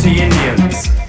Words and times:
Nazi 0.00 0.18
Indians. 0.18 0.99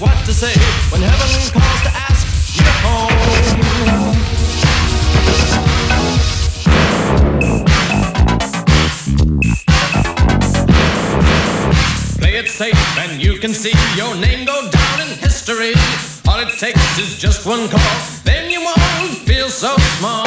what 0.00 0.16
to 0.24 0.32
say 0.32 0.54
when 0.90 1.02
heaven 1.02 1.28
calls 1.52 1.82
to 1.82 1.90
ask 1.92 2.24
you 2.56 2.64
home. 2.80 3.10
Play 12.18 12.36
it 12.38 12.48
safe 12.48 12.98
and 12.98 13.22
you 13.22 13.38
can 13.38 13.52
see 13.52 13.74
your 13.94 14.16
name 14.16 14.46
go 14.46 14.70
down 14.70 15.00
in 15.02 15.18
history. 15.18 15.74
All 16.26 16.40
it 16.40 16.58
takes 16.58 16.98
is 16.98 17.18
just 17.18 17.44
one 17.44 17.68
call, 17.68 17.96
then 18.24 18.50
you 18.50 18.60
won't 18.62 19.18
feel 19.28 19.50
so 19.50 19.76
small. 19.98 20.19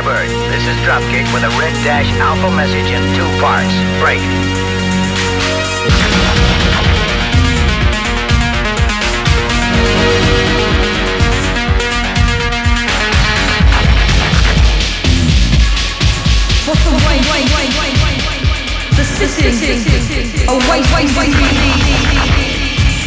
Skybird, 0.00 0.28
this 0.48 0.64
is 0.64 0.76
Dropkick 0.80 1.28
with 1.34 1.44
a 1.44 1.52
red 1.60 1.76
dash 1.84 2.08
alpha 2.20 2.50
message 2.56 2.88
in 2.88 3.04
two 3.12 3.28
parts. 3.36 3.68
Break. 4.00 4.16
What's 16.64 16.80
the 16.80 16.96
way, 17.04 17.20
way, 17.28 17.44
way, 17.52 17.68
way, 17.76 17.92
way, 18.00 18.16
the 18.96 19.04
city, 19.04 19.52
away, 20.48 20.80
way, 20.96 21.04
way, 21.12 21.28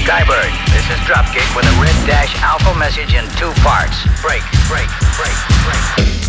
Skybird, 0.05 0.53
this 0.69 0.85
is 0.93 0.99
Dropkick 1.09 1.55
with 1.55 1.65
a 1.65 1.81
red 1.81 1.97
dash 2.05 2.39
alpha 2.43 2.77
message 2.77 3.15
in 3.15 3.25
two 3.39 3.51
parts. 3.63 3.97
Break, 4.21 4.43
break, 4.69 4.89
break, 5.17 5.37
break. 5.65 6.22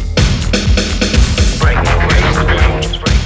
Break, 1.64 1.76
break, 1.76 1.96
break, 2.04 3.00
break. 3.00 3.20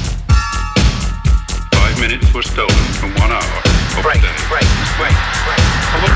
Five 1.75 1.99
minutes 1.99 2.32
were 2.32 2.43
stolen 2.43 2.70
from 2.94 3.11
one 3.17 3.32
hour 3.32 3.62
Break, 4.00 4.23
break, 4.49 4.69
break, 4.96 5.17
break. 5.44 6.07